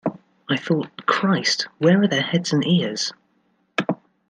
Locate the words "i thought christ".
0.49-1.67